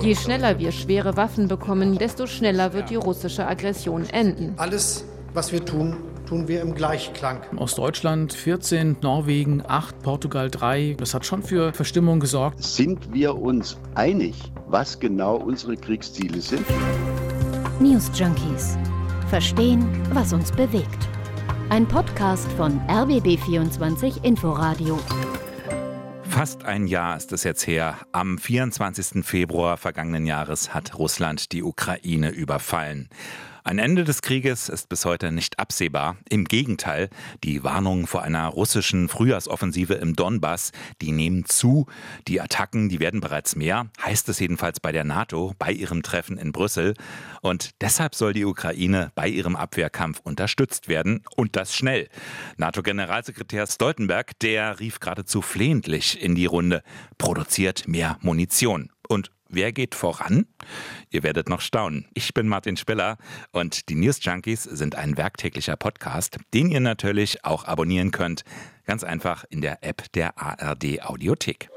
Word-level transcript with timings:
Je 0.00 0.14
schneller 0.14 0.58
wir 0.58 0.70
schwere 0.70 1.16
Waffen 1.16 1.48
bekommen, 1.48 1.98
desto 1.98 2.26
schneller 2.26 2.72
wird 2.72 2.90
die 2.90 2.96
russische 2.96 3.46
Aggression 3.46 4.04
enden. 4.10 4.54
Alles, 4.56 5.04
was 5.34 5.50
wir 5.50 5.64
tun, 5.64 5.96
tun 6.28 6.46
wir 6.46 6.60
im 6.60 6.74
Gleichklang. 6.74 7.40
Aus 7.56 7.74
Deutschland 7.74 8.32
14, 8.32 8.98
Norwegen 9.02 9.62
8, 9.66 10.02
Portugal 10.02 10.50
3. 10.50 10.94
Das 10.98 11.14
hat 11.14 11.26
schon 11.26 11.42
für 11.42 11.72
Verstimmung 11.72 12.20
gesorgt. 12.20 12.62
Sind 12.62 13.12
wir 13.12 13.36
uns 13.36 13.76
einig, 13.96 14.52
was 14.68 15.00
genau 15.00 15.36
unsere 15.36 15.76
Kriegsziele 15.76 16.40
sind? 16.40 16.64
News 17.80 18.10
Junkies. 18.14 18.78
Verstehen, 19.30 19.86
was 20.12 20.32
uns 20.32 20.52
bewegt. 20.52 21.08
Ein 21.70 21.86
Podcast 21.86 22.50
von 22.52 22.80
RBB24 22.88 24.24
Inforadio. 24.24 24.98
Fast 26.38 26.66
ein 26.66 26.86
Jahr 26.86 27.16
ist 27.16 27.32
es 27.32 27.42
jetzt 27.42 27.66
her. 27.66 27.96
Am 28.12 28.38
24. 28.38 29.26
Februar 29.26 29.76
vergangenen 29.76 30.24
Jahres 30.24 30.72
hat 30.72 30.96
Russland 30.96 31.50
die 31.50 31.64
Ukraine 31.64 32.30
überfallen. 32.30 33.08
Ein 33.68 33.78
Ende 33.78 34.04
des 34.04 34.22
Krieges 34.22 34.70
ist 34.70 34.88
bis 34.88 35.04
heute 35.04 35.30
nicht 35.30 35.58
absehbar. 35.58 36.16
Im 36.30 36.46
Gegenteil, 36.46 37.10
die 37.44 37.64
Warnungen 37.64 38.06
vor 38.06 38.22
einer 38.22 38.46
russischen 38.46 39.10
Frühjahrsoffensive 39.10 39.92
im 39.92 40.16
Donbass, 40.16 40.72
die 41.02 41.12
nehmen 41.12 41.44
zu. 41.44 41.84
Die 42.28 42.40
Attacken, 42.40 42.88
die 42.88 42.98
werden 42.98 43.20
bereits 43.20 43.56
mehr, 43.56 43.90
heißt 44.02 44.26
es 44.30 44.38
jedenfalls 44.38 44.80
bei 44.80 44.90
der 44.90 45.04
NATO, 45.04 45.52
bei 45.58 45.70
ihrem 45.70 46.02
Treffen 46.02 46.38
in 46.38 46.52
Brüssel. 46.52 46.94
Und 47.42 47.72
deshalb 47.82 48.14
soll 48.14 48.32
die 48.32 48.46
Ukraine 48.46 49.12
bei 49.14 49.28
ihrem 49.28 49.54
Abwehrkampf 49.54 50.20
unterstützt 50.24 50.88
werden 50.88 51.22
und 51.36 51.54
das 51.54 51.74
schnell. 51.74 52.08
NATO-Generalsekretär 52.56 53.66
Stoltenberg, 53.66 54.38
der 54.38 54.80
rief 54.80 54.98
geradezu 54.98 55.42
flehentlich 55.42 56.18
in 56.22 56.34
die 56.34 56.46
Runde, 56.46 56.82
produziert 57.18 57.86
mehr 57.86 58.16
Munition. 58.22 58.90
Und 59.10 59.30
Wer 59.48 59.72
geht 59.72 59.94
voran? 59.94 60.46
Ihr 61.10 61.22
werdet 61.22 61.48
noch 61.48 61.62
staunen. 61.62 62.06
Ich 62.12 62.34
bin 62.34 62.48
Martin 62.48 62.76
Spiller 62.76 63.16
und 63.50 63.88
die 63.88 63.94
News 63.94 64.18
Junkies 64.22 64.62
sind 64.62 64.94
ein 64.94 65.16
werktäglicher 65.16 65.76
Podcast, 65.76 66.36
den 66.52 66.70
ihr 66.70 66.80
natürlich 66.80 67.44
auch 67.46 67.64
abonnieren 67.64 68.10
könnt. 68.10 68.42
Ganz 68.84 69.04
einfach 69.04 69.44
in 69.48 69.62
der 69.62 69.82
App 69.82 70.12
der 70.12 70.36
ARD 70.38 71.02
Audiothek. 71.02 71.70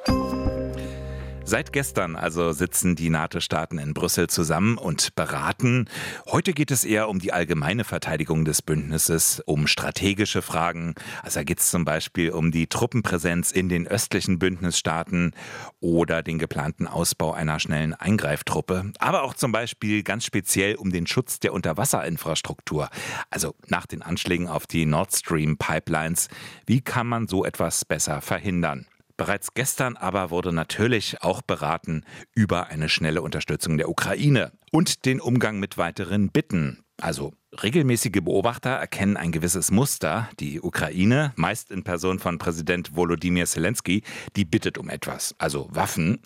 Seit 1.43 1.73
gestern 1.73 2.15
also 2.15 2.51
sitzen 2.53 2.95
die 2.95 3.09
NATO-Staaten 3.09 3.79
in 3.79 3.93
Brüssel 3.93 4.27
zusammen 4.27 4.77
und 4.77 5.15
beraten. 5.15 5.89
Heute 6.27 6.53
geht 6.53 6.71
es 6.71 6.85
eher 6.85 7.09
um 7.09 7.19
die 7.19 7.33
allgemeine 7.33 7.83
Verteidigung 7.83 8.45
des 8.45 8.61
Bündnisses, 8.61 9.41
um 9.45 9.67
strategische 9.67 10.41
Fragen. 10.41 10.93
Also 11.23 11.39
da 11.39 11.43
geht 11.43 11.59
es 11.59 11.71
zum 11.71 11.83
Beispiel 11.83 12.29
um 12.29 12.51
die 12.51 12.67
Truppenpräsenz 12.67 13.51
in 13.51 13.69
den 13.69 13.87
östlichen 13.87 14.39
Bündnisstaaten 14.39 15.33
oder 15.79 16.21
den 16.21 16.37
geplanten 16.37 16.87
Ausbau 16.87 17.33
einer 17.33 17.59
schnellen 17.59 17.95
Eingreiftruppe. 17.95 18.93
Aber 18.99 19.23
auch 19.23 19.33
zum 19.33 19.51
Beispiel 19.51 20.03
ganz 20.03 20.25
speziell 20.25 20.75
um 20.75 20.91
den 20.91 21.07
Schutz 21.07 21.39
der 21.39 21.53
Unterwasserinfrastruktur. 21.53 22.89
Also 23.29 23.55
nach 23.67 23.87
den 23.87 24.03
Anschlägen 24.03 24.47
auf 24.47 24.67
die 24.67 24.85
Nord 24.85 25.13
Stream 25.13 25.57
Pipelines. 25.57 26.29
Wie 26.67 26.81
kann 26.81 27.07
man 27.07 27.27
so 27.27 27.43
etwas 27.43 27.83
besser 27.83 28.21
verhindern? 28.21 28.85
Bereits 29.21 29.53
gestern 29.53 29.97
aber 29.97 30.31
wurde 30.31 30.51
natürlich 30.51 31.21
auch 31.21 31.43
beraten 31.43 32.05
über 32.33 32.69
eine 32.69 32.89
schnelle 32.89 33.21
Unterstützung 33.21 33.77
der 33.77 33.87
Ukraine 33.87 34.51
und 34.71 35.05
den 35.05 35.21
Umgang 35.21 35.59
mit 35.59 35.77
weiteren 35.77 36.31
Bitten. 36.31 36.83
Also 36.99 37.31
regelmäßige 37.61 38.23
Beobachter 38.23 38.71
erkennen 38.71 39.17
ein 39.17 39.31
gewisses 39.31 39.69
Muster. 39.69 40.27
Die 40.39 40.59
Ukraine, 40.59 41.33
meist 41.35 41.69
in 41.69 41.83
Person 41.83 42.17
von 42.17 42.39
Präsident 42.39 42.95
Volodymyr 42.95 43.45
Zelensky, 43.45 44.01
die 44.35 44.43
bittet 44.43 44.79
um 44.79 44.89
etwas, 44.89 45.35
also 45.37 45.67
Waffen. 45.69 46.17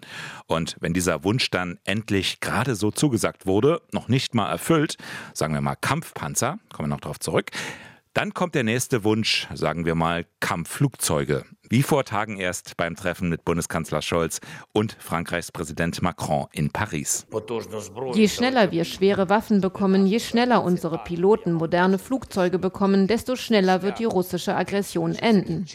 Und 0.48 0.78
wenn 0.80 0.94
dieser 0.94 1.26
Wunsch 1.26 1.52
dann 1.52 1.80
endlich 1.84 2.40
gerade 2.40 2.76
so 2.76 2.92
zugesagt 2.92 3.46
wurde, 3.46 3.82
noch 3.92 4.08
nicht 4.08 4.36
mal 4.36 4.50
erfüllt, 4.50 4.96
sagen 5.34 5.54
wir 5.54 5.60
mal 5.60 5.76
Kampfpanzer, 5.76 6.60
kommen 6.72 6.88
wir 6.88 6.96
noch 6.96 7.02
darauf 7.02 7.20
zurück, 7.20 7.52
dann 8.16 8.34
kommt 8.34 8.56
der 8.56 8.64
nächste 8.64 9.04
Wunsch, 9.04 9.50
sagen 9.54 9.84
wir 9.84 9.94
mal 9.94 10.26
Kampfflugzeuge. 10.40 11.44
Wie 11.70 11.84
vor 11.84 12.04
Tagen 12.06 12.38
erst 12.38 12.78
beim 12.78 12.96
Treffen 12.96 13.30
mit 13.30 13.44
Bundeskanzler 13.46 14.02
Scholz 14.02 14.40
und 14.74 14.96
Frankreichs 15.00 15.52
Präsident 15.52 16.02
Macron 16.02 16.48
in 16.52 16.70
Paris. 16.70 17.26
Je 18.14 18.28
schneller 18.28 18.72
wir 18.72 18.86
schwere 18.86 19.30
Waffen 19.30 19.62
bekommen, 19.62 20.06
je 20.06 20.20
schneller 20.20 20.64
unsere 20.64 21.00
Piloten 21.00 21.54
moderne 21.54 21.98
Flugzeuge 21.98 22.60
bekommen, 22.60 23.08
desto 23.08 23.36
schneller 23.36 23.82
wird 23.82 24.00
die 24.00 24.06
russische 24.06 24.56
Aggression 24.56 25.16
enden. 25.16 25.66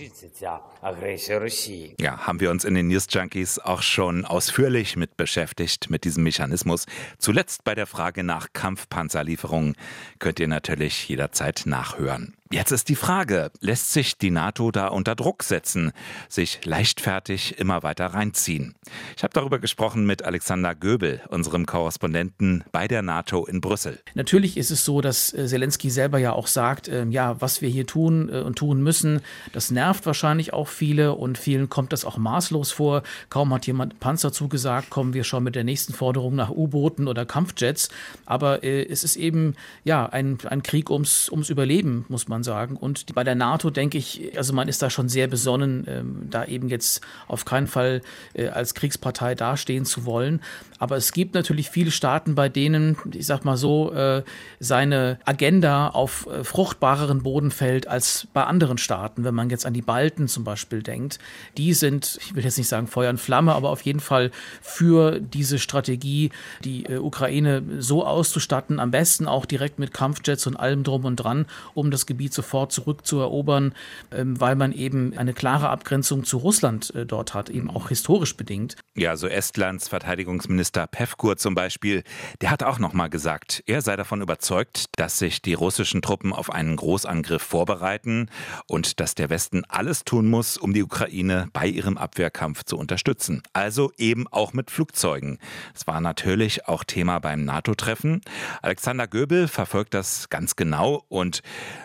Ja, 1.99 2.27
haben 2.27 2.41
wir 2.41 2.51
uns 2.51 2.65
in 2.65 2.75
den 2.75 2.89
News 2.89 3.07
Junkies 3.11 3.59
auch 3.59 3.83
schon 3.83 4.25
ausführlich 4.25 4.97
mit 4.97 5.17
beschäftigt, 5.17 5.91
mit 5.91 6.05
diesem 6.05 6.23
Mechanismus. 6.23 6.87
Zuletzt 7.19 7.65
bei 7.65 7.75
der 7.75 7.87
Frage 7.87 8.25
nach 8.25 8.49
Kampfpanzerlieferungen 8.53 9.75
könnt 10.19 10.41
ihr 10.41 10.49
natürlich 10.49 11.09
jederzeit 11.09 11.63
nachhören. 11.67 12.35
Jetzt 12.53 12.73
ist 12.73 12.89
die 12.89 12.97
Frage, 12.97 13.53
lässt 13.61 13.93
sich 13.93 14.19
die 14.19 14.33
NATO 14.33 14.73
da 14.73 14.89
unter 14.89 15.15
Druck 15.15 15.45
setzen, 15.45 15.93
sich 16.29 16.59
leichtfertig 16.65 17.61
immer 17.61 17.85
weiter 17.85 18.07
reinziehen? 18.07 18.75
Ich 19.17 19.23
habe 19.23 19.33
darüber 19.33 19.61
gesprochen 19.61 20.05
mit 20.05 20.25
Alexander 20.25 20.75
Göbel, 20.75 21.21
unserem 21.29 21.65
Korrespondenten 21.65 22.65
bei 22.73 22.89
der 22.89 23.03
NATO 23.03 23.47
in 23.47 23.61
Brüssel. 23.61 24.01
Natürlich 24.15 24.57
ist 24.57 24.73
es 24.73 24.85
so, 24.85 25.01
dass 25.01 25.33
äh, 25.33 25.47
Zelensky 25.47 25.91
selber 25.91 26.19
ja 26.19 26.33
auch 26.33 26.49
sagt, 26.49 26.89
äh, 26.89 27.05
ja, 27.05 27.41
was 27.41 27.63
wir 27.63 27.69
hier 27.69 27.87
tun 27.87 28.29
äh, 28.29 28.41
und 28.41 28.59
tun 28.59 28.83
müssen, 28.83 29.21
das 29.53 29.71
nervt 29.71 30.05
wahrscheinlich 30.05 30.53
auch 30.53 30.67
viele 30.67 31.15
und 31.15 31.39
vielen 31.39 31.69
kommt 31.69 31.93
das 31.93 32.05
auch 32.05 32.19
maßlos 32.19 32.73
vor. 32.73 33.05
Kaum 33.29 33.55
hat 33.55 33.69
jemand 33.69 34.01
Panzer 34.01 34.33
zugesagt, 34.33 34.91
kommen 34.91 35.15
wir 35.15 35.23
schon 35.23 35.45
mit 35.45 35.55
der 35.55 35.63
nächsten 35.63 35.93
Forderung 35.93 36.35
nach 36.35 36.51
U-Booten 36.51 37.07
oder 37.07 37.27
Kampfjets. 37.27 37.91
Aber 38.27 38.65
äh, 38.65 38.83
es 38.87 39.05
ist 39.05 39.15
eben 39.15 39.55
ja 39.85 40.07
ein, 40.07 40.39
ein 40.47 40.65
Krieg 40.65 40.91
ums, 40.91 41.29
ums 41.29 41.49
Überleben, 41.49 42.07
muss 42.09 42.27
man 42.27 42.40
man 42.41 42.45
sagen. 42.45 42.77
Und 42.77 43.15
bei 43.15 43.25
der 43.25 43.35
NATO 43.35 43.71
denke 43.71 43.99
ich, 43.99 44.37
also 44.37 44.53
man 44.53 44.69
ist 44.69 44.83
da 44.83 44.91
schon 44.91 45.09
sehr 45.09 45.29
besonnen, 45.29 45.85
ähm, 45.87 46.27
da 46.31 46.45
eben 46.45 46.69
jetzt 46.69 47.03
auf 47.29 47.45
keinen 47.45 47.67
Fall 47.67 48.01
äh, 48.35 48.49
als 48.49 48.75
Kriegspartei 48.75 49.35
dastehen 49.35 49.85
zu 49.85 50.05
wollen. 50.07 50.41
Aber 50.79 50.97
es 50.97 51.13
gibt 51.13 51.35
natürlich 51.35 51.69
viele 51.69 51.91
Staaten, 51.91 52.35
bei 52.35 52.49
denen, 52.49 52.97
ich 53.13 53.27
sag 53.27 53.45
mal 53.45 53.57
so, 53.57 53.93
äh, 53.93 54.23
seine 54.59 55.19
Agenda 55.25 55.89
auf 55.89 56.27
äh, 56.27 56.43
fruchtbareren 56.43 57.23
Boden 57.23 57.51
fällt 57.51 57.87
als 57.87 58.27
bei 58.33 58.45
anderen 58.45 58.79
Staaten. 58.79 59.25
Wenn 59.25 59.35
man 59.35 59.51
jetzt 59.51 59.67
an 59.67 59.75
die 59.75 59.83
Balten 59.83 60.27
zum 60.27 60.45
Beispiel 60.45 60.83
denkt, 60.83 61.19
die 61.59 61.75
sind, 61.75 62.19
ich 62.23 62.35
will 62.35 62.45
jetzt 62.45 62.57
nicht 62.57 62.69
sagen 62.69 62.87
Feuer 62.87 63.11
und 63.11 63.21
Flamme, 63.21 63.55
aber 63.55 63.71
auf 63.71 63.83
jeden 63.83 64.01
Fall 64.01 64.31
für 64.63 65.21
diese 65.21 65.59
Strategie, 65.59 66.31
die 66.65 66.87
äh, 66.87 66.97
Ukraine 66.97 67.63
so 67.79 68.07
auszustatten, 68.07 68.81
am 68.81 68.91
besten 68.91 69.29
auch 69.29 69.45
direkt 69.45 69.79
mit 69.79 69.93
Kampfjets 69.93 70.47
und 70.47 70.57
allem 70.57 70.83
drum 70.83 71.05
und 71.05 71.17
dran, 71.17 71.45
um 71.75 71.91
das 71.91 72.07
Gebiet 72.07 72.30
Gebiet 72.31 72.33
sofort 72.33 72.73
zurückzuerobern, 72.73 73.75
ähm, 74.13 74.41
weil 74.41 74.57
man 74.57 74.73
eben 74.73 75.17
eine 75.17 75.35
klare 75.35 75.69
Abgrenzung 75.69 76.25
zu 76.25 76.39
Russland 76.39 76.95
äh, 76.95 77.05
dort 77.05 77.35
hat, 77.35 77.51
eben 77.51 77.69
auch 77.71 77.89
historisch 77.89 78.37
bedingt. 78.37 78.77
Ja, 78.95 79.17
so 79.17 79.27
Estlands 79.27 79.89
Verteidigungsminister 79.89 80.87
Pevkur 80.87 81.37
zum 81.37 81.55
Beispiel, 81.55 82.03
der 82.41 82.51
hat 82.51 82.63
auch 82.63 82.79
noch 82.79 82.93
mal 82.93 83.09
gesagt, 83.09 83.63
er 83.67 83.83
sei 83.83 83.97
davon 83.97 84.23
überzeugt, 84.23 84.87
dass 84.97 85.19
sich 85.19 85.43
die 85.43 85.55
russischen 85.55 86.03
Truppen 86.03 86.33
auf 86.33 86.51
einen 86.51 86.77
Großangriff 86.77 87.43
vorbereiten 87.43 88.29
und 88.67 89.01
dass 89.01 89.15
der 89.15 89.31
Westen 89.31 89.65
alles 89.69 90.05
tun 90.05 90.29
muss, 90.29 90.57
um 90.57 90.73
die 90.73 90.83
Ukraine 90.83 91.49
bei 91.53 91.67
ihrem 91.67 91.99
Abwehrkampf 91.99 92.65
zu 92.65 92.77
unterstützen. 92.77 93.43
Also 93.53 93.93
eben 93.99 94.27
auch 94.29 94.53
mit 94.53 94.71
Flugzeugen. 94.71 95.39
Es 95.75 95.87
war 95.87 96.01
natürlich 96.01 96.69
auch 96.69 96.85
Thema 96.85 97.19
beim 97.19 97.45
NATO-Treffen. 97.45 98.21
Alexander 98.63 99.07
Göbel 99.07 99.49
verfolgt 99.49 99.95
das 99.95 100.29
ganz 100.29 100.57
genau 100.57 101.05
und 101.09 101.43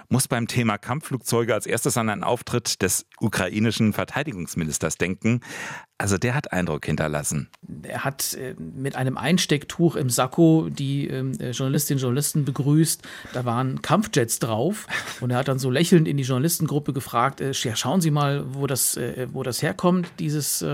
muss 0.10 0.28
beim 0.36 0.48
Thema 0.50 0.78
Kampfflugzeuge 0.78 1.54
als 1.54 1.66
erstes 1.66 1.96
an 1.96 2.10
einen 2.10 2.26
Auftritt 2.26 2.82
des 2.82 3.06
ukrainischen 3.22 3.94
Verteidigungsministers 3.94 4.98
denken. 4.98 5.40
Also 5.98 6.18
der 6.18 6.36
hat 6.36 6.52
Eindruck 6.52 6.86
hinterlassen. 6.86 7.48
Er 7.84 8.04
hat 8.04 8.34
äh, 8.34 8.54
mit 8.60 8.98
einem 8.98 9.18
Einstecktuch 9.18 9.96
im 9.96 10.10
Sakko 10.10 10.68
die 10.70 11.08
ähm, 11.08 11.40
äh, 11.40 11.52
Journalistinnen 11.52 12.00
und 12.00 12.02
Journalisten 12.02 12.44
begrüßt. 12.44 13.02
Da 13.32 13.46
waren 13.46 13.82
Kampfjets 13.82 14.40
drauf 14.40 14.88
und 15.22 15.32
er 15.32 15.38
hat 15.38 15.48
dann 15.48 15.58
so 15.58 15.72
lächelnd 15.72 16.10
in 16.10 16.18
die 16.18 16.24
Journalistengruppe 16.24 16.92
gefragt, 16.92 17.40
äh, 17.40 17.54
schauen 17.54 18.02
Sie 18.02 18.12
mal, 18.12 18.44
wo 18.54 18.68
das, 18.68 18.98
äh, 18.98 19.28
wo 19.32 19.42
das 19.42 19.62
herkommt, 19.62 20.10
dieses 20.20 20.66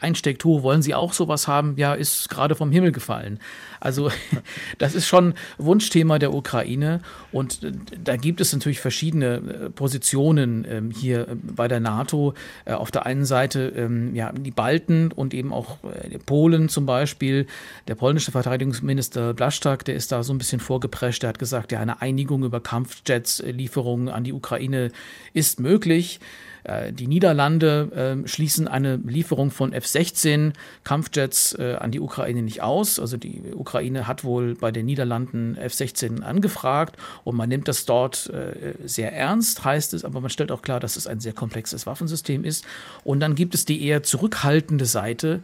Einstecktuch. 0.00 0.62
Wollen 0.62 0.82
Sie 0.82 0.94
auch 0.94 1.14
sowas 1.14 1.48
haben? 1.48 1.78
Ja, 1.78 1.94
ist 1.94 2.28
gerade 2.28 2.54
vom 2.54 2.70
Himmel 2.70 2.92
gefallen. 2.92 3.40
Also 3.80 4.10
das 4.78 4.94
ist 4.94 5.06
schon 5.06 5.32
Wunschthema 5.56 6.18
der 6.18 6.34
Ukraine 6.34 7.00
und 7.32 7.60
da 8.04 8.16
gibt 8.16 8.42
es 8.42 8.52
natürlich 8.52 8.80
verschiedene 8.82 9.70
Positionen 9.74 10.66
ähm, 10.68 10.90
hier 10.90 11.26
bei 11.42 11.68
der 11.68 11.80
NATO. 11.80 12.34
auf 12.66 12.90
der 12.90 13.06
einen 13.06 13.24
Seite 13.24 13.72
ähm, 13.76 14.14
ja, 14.14 14.32
die 14.32 14.50
Balten 14.50 15.12
und 15.12 15.34
eben 15.34 15.52
auch 15.52 15.78
äh, 15.84 16.18
Polen 16.18 16.68
zum 16.68 16.86
Beispiel, 16.86 17.46
der 17.88 17.94
polnische 17.94 18.32
Verteidigungsminister 18.32 19.34
Blaszczak, 19.34 19.84
der 19.84 19.94
ist 19.94 20.12
da 20.12 20.22
so 20.22 20.32
ein 20.32 20.38
bisschen 20.38 20.60
vorgeprescht. 20.60 21.22
Der 21.22 21.28
hat 21.28 21.38
gesagt, 21.38 21.72
ja, 21.72 21.80
eine 21.80 22.02
Einigung 22.02 22.44
über 22.44 22.60
Kampfjets-Lieferungen 22.60 24.08
an 24.08 24.24
die 24.24 24.32
Ukraine 24.32 24.90
ist 25.32 25.60
möglich. 25.60 26.20
Äh, 26.64 26.92
die 26.92 27.06
Niederlande 27.06 28.22
äh, 28.24 28.28
schließen 28.28 28.68
eine 28.68 28.96
Lieferung 28.96 29.50
von 29.50 29.72
F-16 29.72 30.52
Kampfjets 30.84 31.54
äh, 31.58 31.76
an 31.78 31.90
die 31.90 32.00
Ukraine 32.00 32.42
nicht 32.42 32.62
aus. 32.62 32.98
Also 32.98 33.16
die 33.16 33.42
Ukraine 33.54 34.06
hat 34.06 34.24
wohl 34.24 34.54
bei 34.54 34.70
den 34.70 34.86
Niederlanden 34.86 35.56
F-16 35.56 36.22
angefragt 36.22 36.96
und 37.24 37.36
man 37.36 37.48
nimmt 37.48 37.68
das 37.68 37.84
dort 37.84 38.30
äh, 38.30 38.74
sehr 38.84 39.12
ernst, 39.12 39.64
heißt 39.64 39.94
es, 39.94 40.04
aber 40.04 40.20
man 40.20 40.30
stellt 40.30 40.52
auch 40.52 40.62
klar, 40.62 40.80
dass 40.80 40.96
es 40.96 41.06
ein 41.06 41.20
sehr 41.20 41.32
komplexes 41.32 41.86
Waffensystem 41.86 42.44
ist. 42.44 42.64
Und 43.04 43.20
dann 43.20 43.34
gibt 43.34 43.54
es 43.54 43.64
die 43.64 43.84
eher 43.84 44.02
zurückhaltende 44.02 44.86
Seite, 44.86 45.40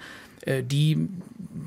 die, 0.63 1.09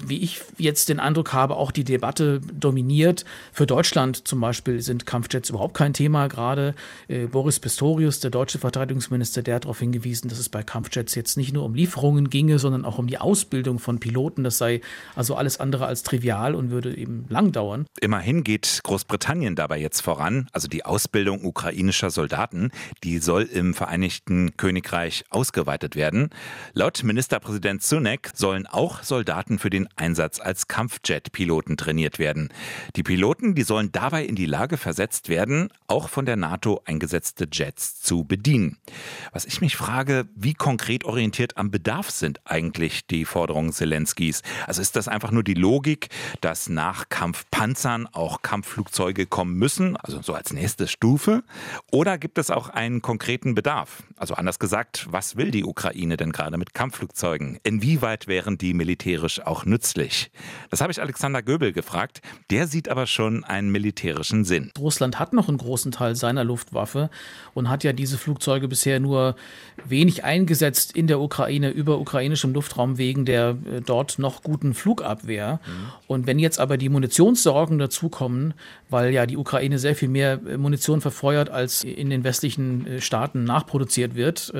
wie 0.05 0.19
ich 0.19 0.41
jetzt 0.57 0.89
den 0.89 0.99
Eindruck 0.99 1.33
habe, 1.33 1.55
auch 1.55 1.71
die 1.71 1.83
Debatte 1.83 2.41
dominiert. 2.53 3.25
Für 3.51 3.67
Deutschland 3.67 4.27
zum 4.27 4.39
Beispiel 4.39 4.81
sind 4.81 5.05
Kampfjets 5.05 5.49
überhaupt 5.49 5.73
kein 5.73 5.93
Thema. 5.93 6.27
Gerade 6.27 6.75
äh, 7.07 7.27
Boris 7.27 7.59
Pistorius, 7.59 8.19
der 8.19 8.31
deutsche 8.31 8.59
Verteidigungsminister, 8.59 9.41
der 9.41 9.55
hat 9.55 9.65
darauf 9.65 9.79
hingewiesen, 9.79 10.29
dass 10.29 10.39
es 10.39 10.49
bei 10.49 10.63
Kampfjets 10.63 11.15
jetzt 11.15 11.37
nicht 11.37 11.53
nur 11.53 11.63
um 11.63 11.75
Lieferungen 11.75 12.29
ginge, 12.29 12.59
sondern 12.59 12.85
auch 12.85 12.97
um 12.97 13.07
die 13.07 13.17
Ausbildung 13.17 13.79
von 13.79 13.99
Piloten. 13.99 14.43
Das 14.43 14.57
sei 14.57 14.81
also 15.15 15.35
alles 15.35 15.59
andere 15.59 15.85
als 15.85 16.03
trivial 16.03 16.55
und 16.55 16.71
würde 16.71 16.95
eben 16.95 17.25
lang 17.29 17.51
dauern. 17.51 17.85
Immerhin 17.99 18.43
geht 18.43 18.81
Großbritannien 18.83 19.55
dabei 19.55 19.79
jetzt 19.79 20.01
voran. 20.01 20.47
Also 20.51 20.67
die 20.67 20.85
Ausbildung 20.85 21.43
ukrainischer 21.45 22.11
Soldaten, 22.11 22.71
die 23.03 23.19
soll 23.19 23.43
im 23.43 23.73
Vereinigten 23.73 24.57
Königreich 24.57 25.23
ausgeweitet 25.29 25.95
werden. 25.95 26.29
Laut 26.73 27.03
Ministerpräsident 27.03 27.83
Sunak 27.83 28.31
sollen 28.33 28.67
auch 28.73 29.03
Soldaten 29.03 29.59
für 29.59 29.69
den 29.69 29.87
Einsatz 29.95 30.39
als 30.39 30.67
Kampfjet-Piloten 30.67 31.77
trainiert 31.77 32.19
werden. 32.19 32.49
Die 32.95 33.03
Piloten, 33.03 33.55
die 33.55 33.63
sollen 33.63 33.91
dabei 33.91 34.25
in 34.25 34.35
die 34.35 34.45
Lage 34.45 34.77
versetzt 34.77 35.29
werden, 35.29 35.69
auch 35.87 36.09
von 36.09 36.25
der 36.25 36.35
NATO 36.35 36.81
eingesetzte 36.85 37.47
Jets 37.51 38.01
zu 38.01 38.23
bedienen. 38.23 38.77
Was 39.31 39.45
ich 39.45 39.61
mich 39.61 39.75
frage, 39.75 40.27
wie 40.35 40.53
konkret 40.53 41.03
orientiert 41.03 41.57
am 41.57 41.71
Bedarf 41.71 42.09
sind 42.09 42.39
eigentlich 42.45 43.07
die 43.07 43.25
Forderungen 43.25 43.73
Zelenskis? 43.73 44.41
Also 44.67 44.81
ist 44.81 44.95
das 44.95 45.07
einfach 45.07 45.31
nur 45.31 45.43
die 45.43 45.53
Logik, 45.53 46.09
dass 46.41 46.69
nach 46.69 47.09
Kampfpanzern 47.09 48.07
auch 48.07 48.41
Kampfflugzeuge 48.41 49.25
kommen 49.25 49.55
müssen, 49.55 49.97
also 49.97 50.21
so 50.21 50.33
als 50.33 50.53
nächste 50.53 50.87
Stufe? 50.87 51.43
Oder 51.91 52.17
gibt 52.17 52.37
es 52.37 52.49
auch 52.51 52.69
einen 52.69 53.01
konkreten 53.01 53.55
Bedarf? 53.55 54.03
Also 54.17 54.35
anders 54.35 54.59
gesagt, 54.59 55.07
was 55.09 55.35
will 55.35 55.51
die 55.51 55.63
Ukraine 55.63 56.17
denn 56.17 56.31
gerade 56.31 56.57
mit 56.57 56.73
Kampfflugzeugen? 56.73 57.59
Inwieweit 57.63 58.27
wären 58.27 58.50
die 58.57 58.73
militärisch 58.73 59.41
auch 59.41 59.65
nützlich? 59.65 60.31
Das 60.69 60.81
habe 60.81 60.91
ich 60.91 61.01
Alexander 61.01 61.41
Göbel 61.41 61.73
gefragt. 61.73 62.21
Der 62.49 62.67
sieht 62.67 62.89
aber 62.89 63.07
schon 63.07 63.43
einen 63.43 63.71
militärischen 63.71 64.45
Sinn. 64.45 64.71
Russland 64.79 65.19
hat 65.19 65.33
noch 65.33 65.47
einen 65.47 65.57
großen 65.57 65.91
Teil 65.91 66.15
seiner 66.15 66.43
Luftwaffe 66.43 67.09
und 67.53 67.69
hat 67.69 67.83
ja 67.83 67.93
diese 67.93 68.17
Flugzeuge 68.17 68.67
bisher 68.67 68.99
nur 68.99 69.35
wenig 69.85 70.23
eingesetzt 70.23 70.95
in 70.95 71.07
der 71.07 71.19
Ukraine 71.19 71.69
über 71.69 71.99
ukrainischem 71.99 72.53
Luftraum 72.53 72.97
wegen 72.97 73.25
der 73.25 73.57
äh, 73.65 73.81
dort 73.81 74.19
noch 74.19 74.43
guten 74.43 74.73
Flugabwehr. 74.73 75.59
Mhm. 75.65 75.71
Und 76.07 76.27
wenn 76.27 76.39
jetzt 76.39 76.59
aber 76.59 76.77
die 76.77 76.89
Munitionssorgen 76.89 77.79
dazukommen, 77.79 78.53
weil 78.89 79.13
ja 79.13 79.25
die 79.25 79.37
Ukraine 79.37 79.79
sehr 79.79 79.95
viel 79.95 80.09
mehr 80.09 80.39
äh, 80.47 80.57
Munition 80.57 81.01
verfeuert, 81.01 81.49
als 81.49 81.83
in 81.83 82.09
den 82.09 82.23
westlichen 82.23 82.87
äh, 82.87 83.01
Staaten 83.01 83.43
nachproduziert 83.43 84.15
wird, 84.15 84.53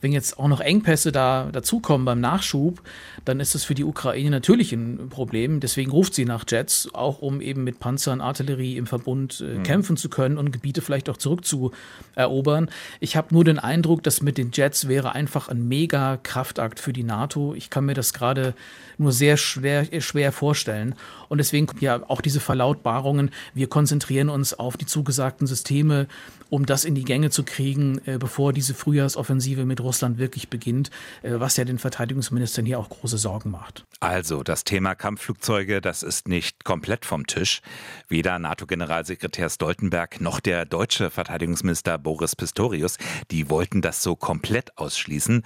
wenn 0.00 0.12
jetzt 0.12 0.38
auch 0.38 0.48
noch 0.48 0.60
Engpässe 0.60 1.12
da 1.12 1.48
dazukommen 1.52 2.04
beim 2.04 2.20
Nachschub, 2.20 2.82
dann 3.24 3.40
ist 3.40 3.54
es 3.54 3.64
für 3.64 3.74
die 3.74 3.84
Ukraine 3.84 4.30
natürlich 4.30 4.72
ein 4.72 5.08
Problem. 5.08 5.60
Deswegen 5.60 5.90
ruft 5.90 6.14
sie 6.14 6.24
nach 6.24 6.44
Jets, 6.46 6.88
auch 6.92 7.20
um 7.20 7.40
eben 7.40 7.64
mit 7.64 7.78
Panzern, 7.80 8.20
Artillerie 8.20 8.76
im 8.76 8.86
Verbund 8.86 9.40
äh, 9.40 9.58
mhm. 9.58 9.62
kämpfen 9.62 9.96
zu 9.96 10.08
können 10.08 10.38
und 10.38 10.50
Gebiete 10.50 10.82
vielleicht 10.82 11.08
auch 11.08 11.16
zurückzuerobern. 11.16 12.70
Ich 13.00 13.16
habe 13.16 13.34
nur 13.34 13.44
den 13.44 13.58
Eindruck, 13.58 14.02
dass 14.02 14.22
mit 14.22 14.38
den 14.38 14.50
Jets 14.52 14.88
wäre 14.88 15.12
einfach 15.12 15.48
ein 15.48 15.66
mega 15.68 16.18
Kraftakt 16.22 16.80
für 16.80 16.92
die 16.92 17.04
NATO. 17.04 17.54
Ich 17.54 17.70
kann 17.70 17.86
mir 17.86 17.94
das 17.94 18.12
gerade 18.12 18.54
nur 18.98 19.12
sehr 19.12 19.36
schwer, 19.36 19.86
schwer 20.00 20.32
vorstellen. 20.32 20.94
Und 21.28 21.38
deswegen 21.38 21.66
ja 21.80 22.02
auch 22.08 22.20
diese 22.20 22.40
Verlautbarungen, 22.40 23.30
wir 23.54 23.68
konzentrieren 23.68 24.28
uns 24.28 24.54
auf 24.54 24.76
die 24.76 24.86
zugesagten 24.86 25.46
Systeme, 25.46 26.06
um 26.50 26.66
das 26.66 26.84
in 26.84 26.94
die 26.94 27.04
Gänge 27.04 27.30
zu 27.30 27.42
kriegen, 27.42 28.00
äh, 28.06 28.18
bevor 28.18 28.52
diese 28.52 28.74
Frühjahrsoffensive 28.74 29.64
mit 29.64 29.80
Russland 29.80 30.18
wirklich 30.18 30.48
beginnt, 30.48 30.90
äh, 31.22 31.32
was 31.40 31.56
ja 31.56 31.64
den 31.64 31.78
Verteidigungsministern 31.78 32.64
hier 32.64 32.78
auch 32.78 32.88
große 32.88 33.13
Sorgen 33.18 33.50
macht. 33.50 33.84
Also 34.00 34.42
das 34.42 34.64
Thema 34.64 34.94
Kampfflugzeuge, 34.94 35.80
das 35.80 36.02
ist 36.02 36.28
nicht 36.28 36.64
komplett 36.64 37.04
vom 37.04 37.26
Tisch. 37.26 37.60
Weder 38.08 38.38
NATO-Generalsekretär 38.38 39.48
Stoltenberg 39.48 40.20
noch 40.20 40.40
der 40.40 40.64
deutsche 40.64 41.10
Verteidigungsminister 41.10 41.98
Boris 41.98 42.36
Pistorius, 42.36 42.98
die 43.30 43.48
wollten 43.50 43.82
das 43.82 44.02
so 44.02 44.16
komplett 44.16 44.76
ausschließen. 44.76 45.42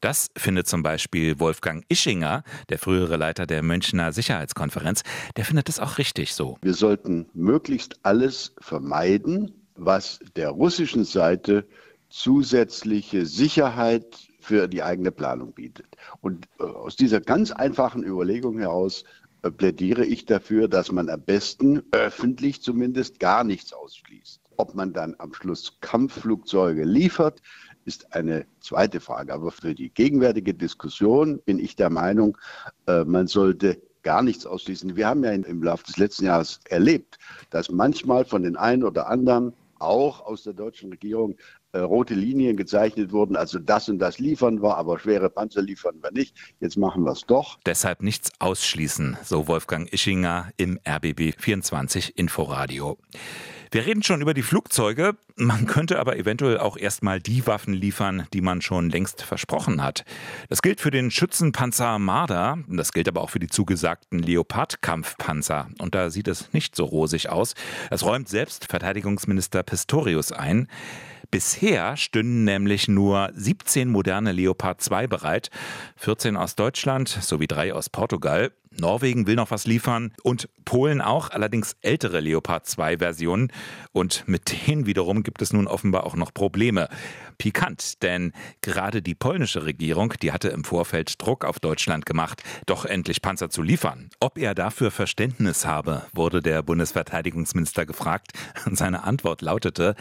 Das 0.00 0.30
findet 0.36 0.66
zum 0.66 0.82
Beispiel 0.82 1.38
Wolfgang 1.38 1.84
Ischinger, 1.88 2.42
der 2.70 2.78
frühere 2.78 3.16
Leiter 3.16 3.46
der 3.46 3.62
Münchner 3.62 4.12
Sicherheitskonferenz, 4.12 5.02
der 5.36 5.44
findet 5.44 5.68
es 5.68 5.78
auch 5.78 5.98
richtig 5.98 6.34
so. 6.34 6.58
Wir 6.60 6.74
sollten 6.74 7.28
möglichst 7.34 8.00
alles 8.02 8.52
vermeiden, 8.58 9.62
was 9.76 10.18
der 10.34 10.50
russischen 10.50 11.04
Seite 11.04 11.68
zusätzliche 12.08 13.26
Sicherheit 13.26 14.31
für 14.42 14.68
die 14.68 14.82
eigene 14.82 15.12
Planung 15.12 15.52
bietet. 15.52 15.96
Und 16.20 16.48
äh, 16.58 16.64
aus 16.64 16.96
dieser 16.96 17.20
ganz 17.20 17.52
einfachen 17.52 18.04
Überlegung 18.04 18.58
heraus 18.58 19.04
äh, 19.42 19.50
plädiere 19.50 20.04
ich 20.04 20.26
dafür, 20.26 20.68
dass 20.68 20.92
man 20.92 21.08
am 21.08 21.22
besten 21.22 21.82
öffentlich 21.92 22.62
zumindest 22.62 23.20
gar 23.20 23.44
nichts 23.44 23.72
ausschließt. 23.72 24.40
Ob 24.56 24.74
man 24.74 24.92
dann 24.92 25.14
am 25.18 25.32
Schluss 25.32 25.78
Kampfflugzeuge 25.80 26.84
liefert, 26.84 27.40
ist 27.84 28.14
eine 28.14 28.46
zweite 28.60 29.00
Frage. 29.00 29.32
Aber 29.32 29.50
für 29.50 29.74
die 29.74 29.90
gegenwärtige 29.90 30.54
Diskussion 30.54 31.40
bin 31.44 31.58
ich 31.58 31.76
der 31.76 31.90
Meinung, 31.90 32.36
äh, 32.86 33.04
man 33.04 33.26
sollte 33.26 33.80
gar 34.02 34.22
nichts 34.22 34.46
ausschließen. 34.46 34.96
Wir 34.96 35.06
haben 35.06 35.24
ja 35.24 35.30
im 35.32 35.62
Laufe 35.62 35.84
des 35.84 35.96
letzten 35.96 36.24
Jahres 36.24 36.60
erlebt, 36.68 37.18
dass 37.50 37.70
manchmal 37.70 38.24
von 38.24 38.42
den 38.42 38.56
einen 38.56 38.82
oder 38.82 39.08
anderen 39.08 39.54
auch 39.78 40.24
aus 40.24 40.44
der 40.44 40.52
deutschen 40.52 40.90
Regierung 40.90 41.36
äh, 41.72 41.78
rote 41.78 42.14
Linien 42.14 42.56
gezeichnet 42.56 43.12
wurden. 43.12 43.36
Also 43.36 43.58
das 43.58 43.88
und 43.88 43.98
das 43.98 44.18
liefern 44.18 44.62
wir, 44.62 44.76
aber 44.76 44.98
schwere 44.98 45.30
Panzer 45.30 45.62
liefern 45.62 45.96
wir 46.02 46.12
nicht. 46.12 46.36
Jetzt 46.60 46.76
machen 46.76 47.04
wir 47.04 47.12
es 47.12 47.22
doch. 47.22 47.58
Deshalb 47.66 48.02
nichts 48.02 48.30
ausschließen, 48.38 49.16
so 49.24 49.48
Wolfgang 49.48 49.92
Ischinger 49.92 50.50
im 50.56 50.78
RBB 50.86 51.34
24 51.38 52.18
Inforadio. 52.18 52.98
Wir 53.70 53.86
reden 53.86 54.02
schon 54.02 54.20
über 54.20 54.34
die 54.34 54.42
Flugzeuge. 54.42 55.16
Man 55.36 55.66
könnte 55.66 55.98
aber 55.98 56.18
eventuell 56.18 56.58
auch 56.58 56.76
erstmal 56.76 57.20
die 57.20 57.46
Waffen 57.46 57.72
liefern, 57.72 58.26
die 58.34 58.42
man 58.42 58.60
schon 58.60 58.90
längst 58.90 59.22
versprochen 59.22 59.82
hat. 59.82 60.04
Das 60.50 60.60
gilt 60.60 60.78
für 60.78 60.90
den 60.90 61.10
Schützenpanzer 61.10 61.98
Marder. 61.98 62.58
Das 62.68 62.92
gilt 62.92 63.08
aber 63.08 63.22
auch 63.22 63.30
für 63.30 63.38
die 63.38 63.46
zugesagten 63.46 64.18
Leopard-Kampfpanzer. 64.18 65.68
Und 65.78 65.94
da 65.94 66.10
sieht 66.10 66.28
es 66.28 66.52
nicht 66.52 66.76
so 66.76 66.84
rosig 66.84 67.30
aus. 67.30 67.54
Das 67.88 68.04
räumt 68.04 68.28
selbst 68.28 68.66
Verteidigungsminister 68.66 69.62
Pistorius 69.62 70.32
ein. 70.32 70.68
Bisher 71.32 71.96
stünden 71.96 72.44
nämlich 72.44 72.88
nur 72.88 73.30
17 73.34 73.88
moderne 73.88 74.32
Leopard 74.32 74.82
2 74.82 75.06
bereit, 75.06 75.48
14 75.96 76.36
aus 76.36 76.56
Deutschland 76.56 77.08
sowie 77.08 77.46
drei 77.46 77.72
aus 77.72 77.88
Portugal. 77.88 78.52
Norwegen 78.80 79.26
will 79.26 79.36
noch 79.36 79.50
was 79.50 79.66
liefern 79.66 80.12
und 80.22 80.48
Polen 80.64 81.00
auch, 81.00 81.30
allerdings 81.30 81.76
ältere 81.82 82.20
Leopard 82.20 82.66
2 82.66 82.98
Versionen. 82.98 83.52
Und 83.92 84.24
mit 84.26 84.66
denen 84.66 84.86
wiederum 84.86 85.22
gibt 85.22 85.42
es 85.42 85.52
nun 85.52 85.66
offenbar 85.66 86.04
auch 86.04 86.14
noch 86.14 86.32
Probleme. 86.32 86.88
Pikant, 87.38 88.02
denn 88.02 88.32
gerade 88.60 89.02
die 89.02 89.14
polnische 89.14 89.64
Regierung, 89.64 90.14
die 90.22 90.32
hatte 90.32 90.48
im 90.48 90.64
Vorfeld 90.64 91.20
Druck 91.20 91.44
auf 91.44 91.60
Deutschland 91.60 92.06
gemacht, 92.06 92.42
doch 92.66 92.84
endlich 92.84 93.22
Panzer 93.22 93.50
zu 93.50 93.62
liefern. 93.62 94.10
Ob 94.20 94.38
er 94.38 94.54
dafür 94.54 94.90
Verständnis 94.90 95.66
habe, 95.66 96.06
wurde 96.12 96.40
der 96.40 96.62
Bundesverteidigungsminister 96.62 97.86
gefragt. 97.86 98.32
Und 98.66 98.76
seine 98.78 99.04
Antwort 99.04 99.42
lautete, 99.42 99.94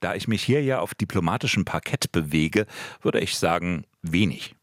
da 0.00 0.14
ich 0.14 0.28
mich 0.28 0.42
hier 0.42 0.62
ja 0.62 0.80
auf 0.80 0.94
diplomatischem 0.94 1.64
Parkett 1.64 2.12
bewege, 2.12 2.66
würde 3.02 3.20
ich 3.20 3.36
sagen, 3.36 3.84
wenig. 4.02 4.54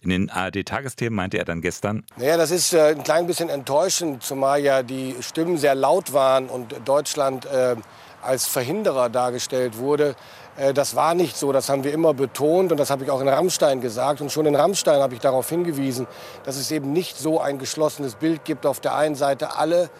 In 0.00 0.10
den 0.10 0.30
ARD-Tagesthemen 0.30 1.14
meinte 1.14 1.38
er 1.38 1.44
dann 1.44 1.60
gestern. 1.60 2.04
Naja, 2.16 2.36
das 2.36 2.50
ist 2.50 2.72
äh, 2.72 2.94
ein 2.96 3.02
klein 3.02 3.26
bisschen 3.26 3.48
enttäuschend, 3.48 4.22
zumal 4.22 4.60
ja 4.60 4.82
die 4.82 5.16
Stimmen 5.20 5.58
sehr 5.58 5.74
laut 5.74 6.12
waren 6.12 6.48
und 6.48 6.74
Deutschland 6.84 7.46
äh, 7.46 7.76
als 8.22 8.46
Verhinderer 8.46 9.08
dargestellt 9.08 9.78
wurde. 9.78 10.14
Äh, 10.56 10.72
das 10.74 10.96
war 10.96 11.14
nicht 11.14 11.36
so, 11.36 11.52
das 11.52 11.68
haben 11.68 11.84
wir 11.84 11.92
immer 11.92 12.14
betont 12.14 12.72
und 12.72 12.78
das 12.78 12.90
habe 12.90 13.04
ich 13.04 13.10
auch 13.10 13.20
in 13.20 13.28
Rammstein 13.28 13.80
gesagt. 13.80 14.20
Und 14.20 14.32
schon 14.32 14.46
in 14.46 14.54
Rammstein 14.54 15.00
habe 15.00 15.14
ich 15.14 15.20
darauf 15.20 15.48
hingewiesen, 15.48 16.06
dass 16.44 16.56
es 16.56 16.70
eben 16.70 16.92
nicht 16.92 17.18
so 17.18 17.40
ein 17.40 17.58
geschlossenes 17.58 18.14
Bild 18.16 18.44
gibt. 18.44 18.66
Auf 18.66 18.80
der 18.80 18.94
einen 18.94 19.14
Seite 19.14 19.56
alle 19.56 19.90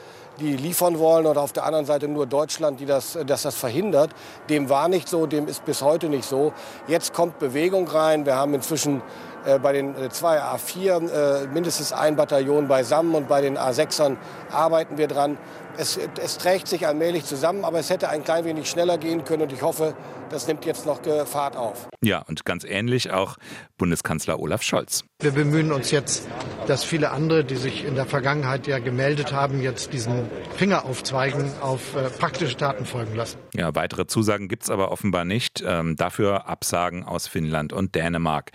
die 0.40 0.56
liefern 0.56 0.98
wollen 0.98 1.26
oder 1.26 1.42
auf 1.42 1.52
der 1.52 1.64
anderen 1.64 1.84
Seite 1.84 2.08
nur 2.08 2.26
Deutschland, 2.26 2.80
die 2.80 2.86
das, 2.86 3.18
dass 3.26 3.42
das 3.42 3.54
verhindert. 3.54 4.12
Dem 4.48 4.70
war 4.70 4.88
nicht 4.88 5.06
so, 5.06 5.26
dem 5.26 5.46
ist 5.46 5.66
bis 5.66 5.82
heute 5.82 6.08
nicht 6.08 6.24
so. 6.24 6.54
Jetzt 6.88 7.12
kommt 7.12 7.38
Bewegung 7.38 7.86
rein. 7.86 8.24
Wir 8.24 8.34
haben 8.34 8.54
inzwischen 8.54 9.02
Äh, 9.02 9.31
bei 9.58 9.72
den 9.72 9.96
äh, 9.96 10.08
zwei 10.10 10.40
A4 10.40 11.08
äh, 11.08 11.46
mindestens 11.46 11.92
ein 11.92 12.16
Bataillon 12.16 12.68
beisammen 12.68 13.14
und 13.14 13.28
bei 13.28 13.40
den 13.40 13.58
A6ern 13.58 14.16
arbeiten 14.50 14.98
wir 14.98 15.08
dran. 15.08 15.38
Es, 15.78 15.98
es, 16.22 16.36
trägt 16.36 16.68
sich 16.68 16.86
allmählich 16.86 17.24
zusammen, 17.24 17.64
aber 17.64 17.78
es 17.78 17.88
hätte 17.88 18.10
ein 18.10 18.24
klein 18.24 18.44
wenig 18.44 18.68
schneller 18.68 18.98
gehen 18.98 19.24
können 19.24 19.44
und 19.44 19.52
ich 19.52 19.62
hoffe, 19.62 19.94
das 20.32 20.46
nimmt 20.46 20.64
jetzt 20.64 20.86
noch 20.86 21.00
Fahrt 21.26 21.56
auf. 21.56 21.88
Ja, 22.02 22.20
und 22.22 22.44
ganz 22.44 22.64
ähnlich 22.64 23.10
auch 23.10 23.36
Bundeskanzler 23.78 24.40
Olaf 24.40 24.62
Scholz. 24.62 25.04
Wir 25.20 25.30
bemühen 25.30 25.72
uns 25.72 25.90
jetzt, 25.90 26.26
dass 26.66 26.84
viele 26.84 27.10
andere, 27.10 27.44
die 27.44 27.56
sich 27.56 27.84
in 27.84 27.94
der 27.94 28.06
Vergangenheit 28.06 28.66
ja 28.66 28.78
gemeldet 28.78 29.32
haben, 29.32 29.60
jetzt 29.60 29.92
diesen 29.92 30.28
Finger 30.56 30.84
aufzweigen, 30.84 31.50
auf 31.60 31.94
äh, 31.94 32.08
praktische 32.10 32.56
Taten 32.56 32.86
folgen 32.86 33.14
lassen. 33.14 33.38
Ja, 33.54 33.74
weitere 33.74 34.06
Zusagen 34.06 34.48
gibt 34.48 34.64
es 34.64 34.70
aber 34.70 34.90
offenbar 34.90 35.24
nicht. 35.24 35.62
Ähm, 35.66 35.96
dafür 35.96 36.48
Absagen 36.48 37.04
aus 37.04 37.28
Finnland 37.28 37.72
und 37.72 37.94
Dänemark. 37.94 38.50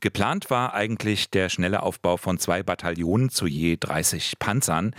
Geplant 0.00 0.25
war 0.26 0.74
eigentlich 0.74 1.30
der 1.30 1.48
schnelle 1.48 1.84
Aufbau 1.84 2.16
von 2.16 2.38
zwei 2.38 2.64
Bataillonen 2.64 3.30
zu 3.30 3.46
je 3.46 3.76
30 3.78 4.40
Panzern. 4.40 4.92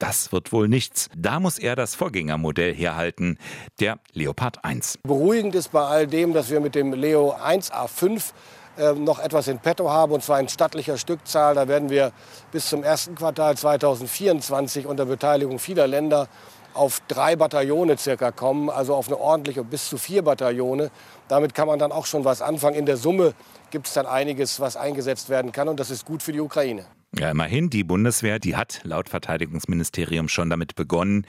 Das 0.00 0.32
wird 0.32 0.52
wohl 0.52 0.66
nichts. 0.66 1.08
Da 1.16 1.38
muss 1.38 1.58
er 1.58 1.76
das 1.76 1.94
Vorgängermodell 1.94 2.74
herhalten, 2.74 3.38
der 3.78 3.98
Leopard 4.12 4.64
1. 4.64 4.98
Beruhigend 5.04 5.54
ist 5.54 5.70
bei 5.70 5.84
all 5.84 6.08
dem, 6.08 6.32
dass 6.32 6.50
wir 6.50 6.58
mit 6.58 6.74
dem 6.74 6.92
Leo 6.94 7.32
1A5 7.32 8.32
äh, 8.76 8.92
noch 8.94 9.20
etwas 9.20 9.46
in 9.46 9.60
petto 9.60 9.88
haben, 9.88 10.12
und 10.12 10.24
zwar 10.24 10.40
in 10.40 10.48
stattlicher 10.48 10.98
Stückzahl. 10.98 11.54
Da 11.54 11.68
werden 11.68 11.88
wir 11.88 12.10
bis 12.50 12.68
zum 12.68 12.82
ersten 12.82 13.14
Quartal 13.14 13.56
2024 13.56 14.86
unter 14.86 15.04
Beteiligung 15.04 15.60
vieler 15.60 15.86
Länder 15.86 16.28
auf 16.74 17.00
drei 17.08 17.36
Bataillone 17.36 17.98
circa 17.98 18.30
kommen, 18.30 18.70
also 18.70 18.94
auf 18.94 19.06
eine 19.06 19.18
ordentliche 19.18 19.62
bis 19.62 19.88
zu 19.88 19.98
vier 19.98 20.22
Bataillone. 20.22 20.90
Damit 21.32 21.54
kann 21.54 21.66
man 21.66 21.78
dann 21.78 21.92
auch 21.92 22.04
schon 22.04 22.26
was 22.26 22.42
anfangen. 22.42 22.76
In 22.76 22.84
der 22.84 22.98
Summe 22.98 23.32
gibt 23.70 23.86
es 23.86 23.94
dann 23.94 24.04
einiges, 24.04 24.60
was 24.60 24.76
eingesetzt 24.76 25.30
werden 25.30 25.50
kann 25.50 25.66
und 25.66 25.80
das 25.80 25.90
ist 25.90 26.04
gut 26.04 26.22
für 26.22 26.30
die 26.30 26.40
Ukraine. 26.40 26.84
Ja, 27.18 27.30
immerhin, 27.30 27.70
die 27.70 27.84
Bundeswehr, 27.84 28.38
die 28.38 28.54
hat 28.54 28.82
laut 28.84 29.08
Verteidigungsministerium 29.08 30.28
schon 30.28 30.50
damit 30.50 30.74
begonnen, 30.74 31.26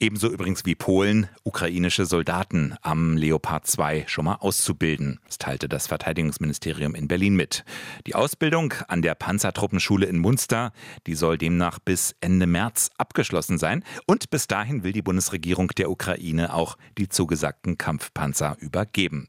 ebenso 0.00 0.30
übrigens 0.30 0.64
wie 0.64 0.74
Polen, 0.74 1.28
ukrainische 1.42 2.06
Soldaten 2.06 2.76
am 2.80 3.18
Leopard 3.18 3.66
2 3.66 4.04
schon 4.06 4.24
mal 4.24 4.36
auszubilden. 4.36 5.20
Das 5.26 5.36
teilte 5.36 5.68
das 5.68 5.86
Verteidigungsministerium 5.86 6.94
in 6.94 7.06
Berlin 7.06 7.34
mit. 7.34 7.64
Die 8.06 8.14
Ausbildung 8.14 8.72
an 8.88 9.02
der 9.02 9.14
Panzertruppenschule 9.14 10.06
in 10.06 10.18
Munster, 10.18 10.72
die 11.06 11.14
soll 11.14 11.36
demnach 11.36 11.78
bis 11.78 12.14
Ende 12.22 12.46
März 12.46 12.88
abgeschlossen 12.96 13.58
sein. 13.58 13.84
Und 14.06 14.30
bis 14.30 14.46
dahin 14.46 14.82
will 14.82 14.92
die 14.92 15.02
Bundesregierung 15.02 15.68
der 15.68 15.90
Ukraine 15.90 16.54
auch 16.54 16.78
die 16.96 17.10
zugesagten 17.10 17.76
Kampfpanzer 17.76 18.56
übergeben. 18.60 19.28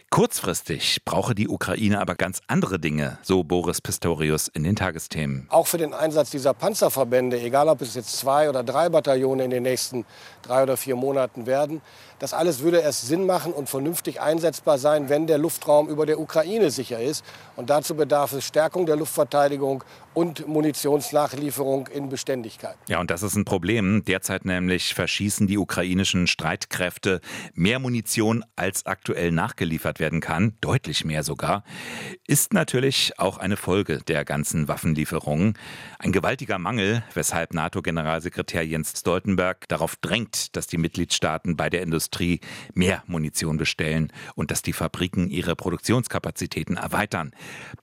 Kurzfristig 0.13 1.05
brauche 1.05 1.33
die 1.33 1.47
Ukraine 1.47 2.01
aber 2.01 2.15
ganz 2.15 2.41
andere 2.47 2.79
Dinge, 2.79 3.17
so 3.21 3.45
Boris 3.45 3.79
Pistorius 3.79 4.49
in 4.49 4.65
den 4.65 4.75
Tagesthemen. 4.75 5.47
Auch 5.47 5.67
für 5.67 5.77
den 5.77 5.93
Einsatz 5.93 6.31
dieser 6.31 6.53
Panzerverbände, 6.53 7.39
egal 7.39 7.69
ob 7.69 7.81
es 7.81 7.95
jetzt 7.95 8.17
zwei 8.17 8.49
oder 8.49 8.61
drei 8.61 8.89
Bataillone 8.89 9.45
in 9.45 9.51
den 9.51 9.63
nächsten 9.63 10.03
drei 10.41 10.63
oder 10.63 10.75
vier 10.75 10.97
Monaten 10.97 11.45
werden, 11.45 11.81
das 12.19 12.33
alles 12.33 12.59
würde 12.59 12.79
erst 12.79 13.07
Sinn 13.07 13.25
machen 13.25 13.53
und 13.53 13.69
vernünftig 13.69 14.21
einsetzbar 14.21 14.77
sein, 14.77 15.07
wenn 15.07 15.27
der 15.27 15.37
Luftraum 15.37 15.87
über 15.87 16.05
der 16.05 16.19
Ukraine 16.19 16.69
sicher 16.69 17.01
ist. 17.01 17.25
Und 17.55 17.71
dazu 17.71 17.95
bedarf 17.95 18.33
es 18.33 18.45
Stärkung 18.45 18.85
der 18.85 18.97
Luftverteidigung 18.97 19.83
und 20.13 20.47
Munitionsnachlieferung 20.47 21.87
in 21.87 22.09
Beständigkeit. 22.09 22.75
Ja, 22.87 22.99
und 22.99 23.09
das 23.09 23.23
ist 23.23 23.35
ein 23.35 23.45
Problem. 23.45 24.03
Derzeit 24.05 24.45
nämlich 24.45 24.93
verschießen 24.93 25.47
die 25.47 25.57
ukrainischen 25.57 26.27
Streitkräfte 26.27 27.21
mehr 27.55 27.79
Munition, 27.79 28.43
als 28.55 28.85
aktuell 28.85 29.31
nachgeliefert 29.31 30.00
werden 30.01 30.19
kann, 30.19 30.57
deutlich 30.59 31.05
mehr 31.05 31.23
sogar, 31.23 31.63
ist 32.27 32.51
natürlich 32.51 33.17
auch 33.17 33.37
eine 33.37 33.55
Folge 33.55 33.99
der 33.99 34.25
ganzen 34.25 34.67
Waffenlieferungen. 34.67 35.57
Ein 35.99 36.11
gewaltiger 36.11 36.57
Mangel, 36.57 37.03
weshalb 37.13 37.53
NATO-Generalsekretär 37.53 38.65
Jens 38.65 38.93
Stoltenberg 38.99 39.69
darauf 39.69 39.95
drängt, 39.95 40.57
dass 40.57 40.67
die 40.67 40.77
Mitgliedstaaten 40.77 41.55
bei 41.55 41.69
der 41.69 41.83
Industrie 41.83 42.41
mehr 42.73 43.03
Munition 43.07 43.55
bestellen 43.55 44.11
und 44.35 44.51
dass 44.51 44.61
die 44.61 44.73
Fabriken 44.73 45.29
ihre 45.29 45.55
Produktionskapazitäten 45.55 46.75
erweitern. 46.75 47.31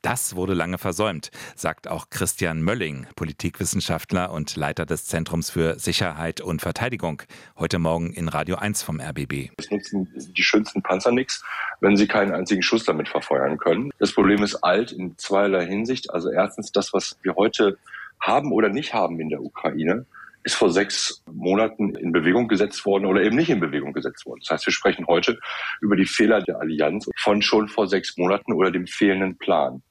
Das 0.03 0.35
wurde 0.35 0.55
lange 0.55 0.79
versäumt, 0.79 1.31
sagt 1.55 1.89
auch 1.89 2.11
Christian 2.11 2.61
Mölling, 2.61 3.07
Politikwissenschaftler 3.15 4.33
und 4.33 4.57
Leiter 4.57 4.85
des 4.85 5.07
Zentrums 5.07 5.51
für 5.51 5.79
Sicherheit 5.79 6.41
und 6.41 6.61
Verteidigung, 6.61 7.23
heute 7.57 7.79
Morgen 7.79 8.13
in 8.13 8.29
Radio 8.29 8.57
1 8.57 8.83
vom 8.83 9.01
RBB. 9.01 9.51
Es 9.57 9.71
nutzen 9.71 10.09
die 10.37 10.43
schönsten 10.43 10.83
Panzer 10.83 11.13
nichts, 11.13 11.45
wenn 11.81 11.97
sie 11.97 12.08
keinen 12.09 12.33
einzigen 12.33 12.63
Schuss 12.63 12.85
damit 12.85 13.09
verfeuern 13.09 13.59
können. 13.59 13.91
Das 13.99 14.13
Problem 14.13 14.43
ist 14.43 14.57
alt 14.57 14.93
in 14.93 15.17
zweierlei 15.19 15.67
Hinsicht. 15.67 16.11
Also 16.11 16.31
erstens 16.31 16.73
das, 16.73 16.93
was 16.93 17.19
wir 17.23 17.37
heute 17.37 17.79
haben 18.21 18.53
oder 18.53 18.69
nicht 18.69 18.95
haben 18.95 19.21
in 19.21 19.29
der 19.29 19.43
Ukraine, 19.43 20.07
ist 20.45 20.55
vor 20.55 20.71
sechs 20.71 21.23
Monaten 21.31 21.95
in 21.95 22.13
Bewegung 22.13 22.49
gesetzt 22.49 22.87
worden 22.87 23.07
oder 23.07 23.23
eben 23.23 23.37
nicht 23.37 23.51
in 23.51 23.61
Bewegung 23.61 23.93
gesetzt 23.93 24.25
worden. 24.25 24.41
Das 24.43 24.51
heißt, 24.51 24.67
wir 24.67 24.73
sprechen 24.73 25.07
heute 25.07 25.39
über 25.81 25.97
die 25.97 26.07
Fehler 26.07 26.41
der 26.43 26.61
Allianz 26.61 27.09
von 27.17 27.43
schon 27.43 27.69
vor 27.69 27.87
sechs 27.87 28.17
Monaten 28.17 28.53
oder 28.53 28.71
dem 28.71 28.87
fehlenden 28.87 29.37
Plan. 29.37 29.83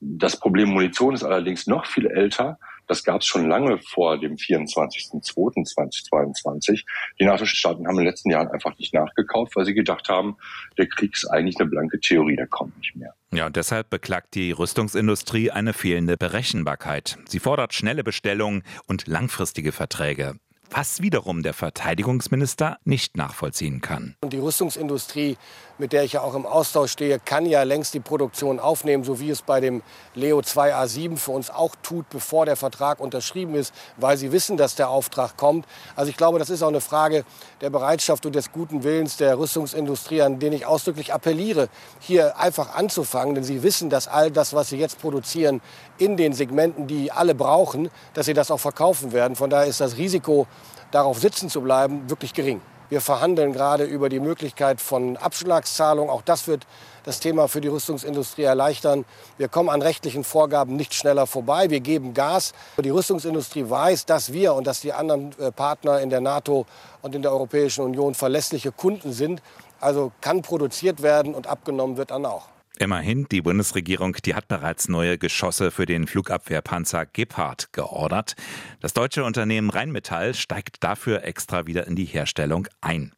Das 0.00 0.38
Problem 0.38 0.70
Munition 0.70 1.14
ist 1.14 1.24
allerdings 1.24 1.66
noch 1.66 1.86
viel 1.86 2.06
älter. 2.06 2.58
Das 2.86 3.04
gab 3.04 3.20
es 3.20 3.26
schon 3.26 3.46
lange 3.48 3.78
vor 3.78 4.18
dem 4.18 4.36
24.02.2022. 4.36 6.84
Die 7.18 7.24
NATO-Staaten 7.24 7.86
haben 7.86 7.94
in 7.94 8.04
den 8.04 8.06
letzten 8.06 8.30
Jahren 8.30 8.48
einfach 8.48 8.78
nicht 8.78 8.94
nachgekauft, 8.94 9.56
weil 9.56 9.64
sie 9.64 9.74
gedacht 9.74 10.08
haben, 10.08 10.36
der 10.78 10.88
Krieg 10.88 11.14
ist 11.14 11.26
eigentlich 11.26 11.58
eine 11.58 11.68
blanke 11.68 11.98
Theorie, 12.00 12.36
der 12.36 12.46
kommt 12.46 12.78
nicht 12.78 12.94
mehr. 12.96 13.14
Ja, 13.32 13.46
und 13.46 13.56
deshalb 13.56 13.90
beklagt 13.90 14.34
die 14.34 14.52
Rüstungsindustrie 14.52 15.50
eine 15.50 15.72
fehlende 15.72 16.16
Berechenbarkeit. 16.16 17.18
Sie 17.26 17.40
fordert 17.40 17.74
schnelle 17.74 18.04
Bestellungen 18.04 18.62
und 18.86 19.06
langfristige 19.06 19.72
Verträge 19.72 20.38
was 20.70 21.02
wiederum 21.02 21.42
der 21.42 21.54
Verteidigungsminister 21.54 22.78
nicht 22.84 23.16
nachvollziehen 23.16 23.80
kann. 23.80 24.16
Und 24.20 24.32
die 24.32 24.38
Rüstungsindustrie, 24.38 25.36
mit 25.78 25.92
der 25.92 26.04
ich 26.04 26.14
ja 26.14 26.22
auch 26.22 26.34
im 26.34 26.46
Austausch 26.46 26.92
stehe, 26.92 27.18
kann 27.18 27.46
ja 27.46 27.62
längst 27.62 27.94
die 27.94 28.00
Produktion 28.00 28.58
aufnehmen, 28.58 29.04
so 29.04 29.20
wie 29.20 29.30
es 29.30 29.42
bei 29.42 29.60
dem 29.60 29.82
Leo 30.14 30.40
2A7 30.40 31.16
für 31.16 31.32
uns 31.32 31.50
auch 31.50 31.74
tut, 31.82 32.08
bevor 32.08 32.46
der 32.46 32.56
Vertrag 32.56 33.00
unterschrieben 33.00 33.54
ist, 33.54 33.74
weil 33.96 34.16
sie 34.16 34.32
wissen, 34.32 34.56
dass 34.56 34.74
der 34.74 34.88
Auftrag 34.88 35.36
kommt. 35.36 35.66
Also 35.94 36.10
ich 36.10 36.16
glaube, 36.16 36.38
das 36.38 36.50
ist 36.50 36.62
auch 36.62 36.68
eine 36.68 36.80
Frage 36.80 37.24
der 37.60 37.70
Bereitschaft 37.70 38.26
und 38.26 38.34
des 38.34 38.52
guten 38.52 38.84
Willens 38.84 39.16
der 39.16 39.38
Rüstungsindustrie, 39.38 40.22
an 40.22 40.38
den 40.38 40.52
ich 40.52 40.66
ausdrücklich 40.66 41.12
appelliere, 41.12 41.68
hier 42.00 42.38
einfach 42.38 42.74
anzufangen, 42.74 43.34
denn 43.34 43.44
sie 43.44 43.62
wissen, 43.62 43.90
dass 43.90 44.08
all 44.08 44.30
das, 44.30 44.54
was 44.54 44.70
sie 44.70 44.78
jetzt 44.78 45.00
produzieren, 45.00 45.60
in 45.98 46.16
den 46.16 46.32
Segmenten, 46.32 46.86
die 46.86 47.12
alle 47.12 47.34
brauchen, 47.34 47.90
dass 48.14 48.26
sie 48.26 48.34
das 48.34 48.50
auch 48.50 48.60
verkaufen 48.60 49.12
werden. 49.12 49.36
Von 49.36 49.50
daher 49.50 49.66
ist 49.66 49.80
das 49.80 49.96
Risiko, 49.96 50.46
darauf 50.90 51.18
sitzen 51.18 51.48
zu 51.48 51.60
bleiben, 51.60 52.08
wirklich 52.08 52.34
gering. 52.34 52.60
Wir 52.88 53.00
verhandeln 53.00 53.52
gerade 53.52 53.84
über 53.84 54.08
die 54.08 54.20
Möglichkeit 54.20 54.80
von 54.80 55.16
Abschlagszahlungen. 55.16 56.08
Auch 56.08 56.22
das 56.22 56.46
wird 56.46 56.66
das 57.04 57.18
Thema 57.18 57.48
für 57.48 57.60
die 57.60 57.66
Rüstungsindustrie 57.66 58.44
erleichtern. 58.44 59.04
Wir 59.38 59.48
kommen 59.48 59.70
an 59.70 59.82
rechtlichen 59.82 60.22
Vorgaben 60.22 60.76
nicht 60.76 60.94
schneller 60.94 61.26
vorbei. 61.26 61.68
Wir 61.70 61.80
geben 61.80 62.14
Gas. 62.14 62.52
Die 62.82 62.90
Rüstungsindustrie 62.90 63.68
weiß, 63.68 64.06
dass 64.06 64.32
wir 64.32 64.54
und 64.54 64.68
dass 64.68 64.80
die 64.80 64.92
anderen 64.92 65.34
äh, 65.40 65.50
Partner 65.50 66.00
in 66.00 66.10
der 66.10 66.20
NATO 66.20 66.66
und 67.02 67.14
in 67.14 67.22
der 67.22 67.32
Europäischen 67.32 67.84
Union 67.84 68.14
verlässliche 68.14 68.70
Kunden 68.70 69.12
sind. 69.12 69.42
Also 69.80 70.12
kann 70.20 70.42
produziert 70.42 71.02
werden 71.02 71.34
und 71.34 71.48
abgenommen 71.48 71.96
wird 71.96 72.12
dann 72.12 72.24
auch. 72.24 72.46
Immerhin, 72.78 73.26
die 73.30 73.40
Bundesregierung, 73.40 74.16
die 74.24 74.34
hat 74.34 74.48
bereits 74.48 74.88
neue 74.88 75.16
Geschosse 75.16 75.70
für 75.70 75.86
den 75.86 76.06
Flugabwehrpanzer 76.06 77.06
Gepard 77.06 77.72
geordert. 77.72 78.36
Das 78.80 78.92
deutsche 78.92 79.24
Unternehmen 79.24 79.70
Rheinmetall 79.70 80.34
steigt 80.34 80.84
dafür 80.84 81.24
extra 81.24 81.66
wieder 81.66 81.86
in 81.86 81.96
die 81.96 82.04
Herstellung 82.04 82.68
ein. 82.82 83.12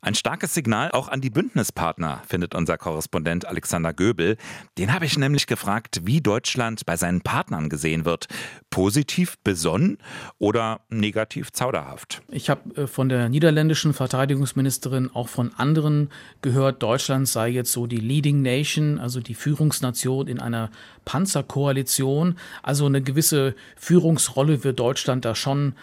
Ein 0.00 0.14
starkes 0.14 0.54
Signal 0.54 0.90
auch 0.92 1.08
an 1.08 1.20
die 1.20 1.30
Bündnispartner, 1.30 2.22
findet 2.26 2.54
unser 2.54 2.78
Korrespondent 2.78 3.46
Alexander 3.46 3.92
Göbel. 3.92 4.36
Den 4.78 4.92
habe 4.92 5.04
ich 5.06 5.18
nämlich 5.18 5.46
gefragt, 5.46 6.00
wie 6.04 6.20
Deutschland 6.20 6.86
bei 6.86 6.96
seinen 6.96 7.20
Partnern 7.20 7.68
gesehen 7.68 8.04
wird. 8.04 8.26
Positiv 8.70 9.38
besonnen 9.42 9.98
oder 10.38 10.80
negativ 10.88 11.52
zauderhaft? 11.52 12.22
Ich 12.28 12.48
habe 12.50 12.82
äh, 12.82 12.86
von 12.86 13.08
der 13.08 13.28
niederländischen 13.28 13.92
Verteidigungsministerin 13.92 15.10
auch 15.12 15.28
von 15.28 15.52
anderen 15.54 16.10
gehört, 16.42 16.82
Deutschland 16.82 17.28
sei 17.28 17.48
jetzt 17.48 17.72
so 17.72 17.86
die 17.86 17.96
Leading 17.96 18.42
Nation, 18.42 18.98
also 18.98 19.20
die 19.20 19.34
Führungsnation 19.34 20.28
in 20.28 20.40
einer 20.40 20.70
Panzerkoalition. 21.04 22.36
Also 22.62 22.86
eine 22.86 23.02
gewisse 23.02 23.54
Führungsrolle 23.76 24.62
wird 24.64 24.78
Deutschland 24.78 25.24
da 25.24 25.34
schon 25.34 25.74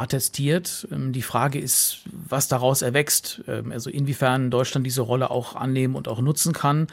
attestiert. 0.00 0.88
Ähm, 0.90 1.12
die 1.12 1.22
Frage 1.22 1.58
ist, 1.58 2.00
was 2.10 2.48
daraus 2.48 2.82
erwächst, 2.82 3.42
ähm, 3.46 3.72
also 3.72 3.90
inwiefern 3.90 4.50
Deutschland 4.50 4.86
diese 4.86 5.02
Rolle 5.02 5.30
auch 5.30 5.54
annehmen 5.54 5.94
und 5.94 6.08
auch 6.08 6.20
nutzen 6.20 6.52
kann. 6.52 6.88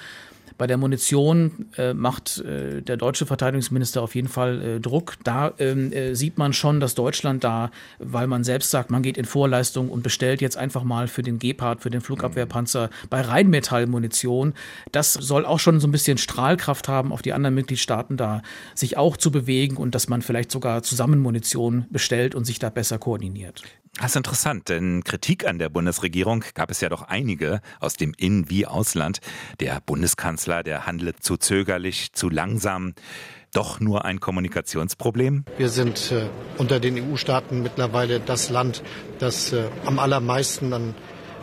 Bei 0.57 0.67
der 0.67 0.77
Munition 0.77 1.67
äh, 1.77 1.93
macht 1.93 2.39
äh, 2.39 2.81
der 2.81 2.97
deutsche 2.97 3.25
Verteidigungsminister 3.25 4.01
auf 4.01 4.15
jeden 4.15 4.27
Fall 4.27 4.61
äh, 4.61 4.79
Druck. 4.79 5.15
Da 5.23 5.53
ähm, 5.59 5.91
äh, 5.91 6.15
sieht 6.15 6.37
man 6.37 6.53
schon, 6.53 6.79
dass 6.79 6.95
Deutschland 6.95 7.43
da, 7.43 7.71
weil 7.99 8.27
man 8.27 8.43
selbst 8.43 8.71
sagt, 8.71 8.89
man 8.89 9.01
geht 9.01 9.17
in 9.17 9.25
Vorleistung 9.25 9.89
und 9.89 10.03
bestellt 10.03 10.41
jetzt 10.41 10.57
einfach 10.57 10.83
mal 10.83 11.07
für 11.07 11.21
den 11.21 11.39
Gepard, 11.39 11.81
für 11.81 11.89
den 11.89 12.01
Flugabwehrpanzer 12.01 12.89
bei 13.09 13.21
Rheinmetallmunition. 13.21 14.53
Das 14.91 15.13
soll 15.13 15.45
auch 15.45 15.59
schon 15.59 15.79
so 15.79 15.87
ein 15.87 15.91
bisschen 15.91 16.17
Strahlkraft 16.17 16.87
haben, 16.87 17.11
auf 17.11 17.21
die 17.21 17.33
anderen 17.33 17.55
Mitgliedstaaten 17.55 18.17
da 18.17 18.41
sich 18.75 18.97
auch 18.97 19.17
zu 19.17 19.31
bewegen 19.31 19.77
und 19.77 19.95
dass 19.95 20.07
man 20.07 20.21
vielleicht 20.21 20.51
sogar 20.51 20.83
zusammen 20.83 21.19
Munition 21.19 21.85
bestellt 21.89 22.35
und 22.35 22.45
sich 22.45 22.59
da 22.59 22.69
besser 22.69 22.97
koordiniert. 22.99 23.63
Das 23.99 24.11
ist 24.11 24.15
interessant, 24.15 24.69
denn 24.69 25.03
Kritik 25.03 25.47
an 25.47 25.57
der 25.57 25.69
Bundesregierung 25.69 26.43
gab 26.53 26.69
es 26.69 26.81
ja 26.81 26.89
doch 26.89 27.01
einige 27.01 27.61
aus 27.79 27.95
dem 27.95 28.13
In- 28.15 28.47
wie 28.47 28.67
Ausland. 28.67 29.21
Der 29.59 29.81
Bundeskanzler, 29.83 30.61
der 30.61 30.85
handelt 30.85 31.23
zu 31.23 31.35
zögerlich, 31.37 32.13
zu 32.13 32.29
langsam. 32.29 32.93
Doch 33.53 33.79
nur 33.79 34.05
ein 34.05 34.19
Kommunikationsproblem? 34.19 35.45
Wir 35.57 35.69
sind 35.69 36.11
äh, 36.11 36.27
unter 36.59 36.79
den 36.79 37.11
EU-Staaten 37.11 37.63
mittlerweile 37.63 38.19
das 38.19 38.51
Land, 38.51 38.83
das 39.17 39.51
äh, 39.51 39.63
am 39.83 39.97
allermeisten 39.97 40.73
an 40.73 40.93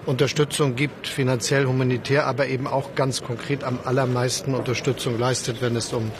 Unterstützung 0.06 0.76
gibt, 0.76 1.08
finanziell, 1.08 1.66
humanitär, 1.66 2.26
aber 2.26 2.46
eben 2.46 2.68
auch 2.68 2.94
ganz 2.94 3.22
konkret 3.22 3.64
am 3.64 3.80
allermeisten 3.84 4.54
Unterstützung 4.54 5.18
leistet, 5.18 5.60
wenn 5.60 5.74
es 5.74 5.92
um 5.92 6.12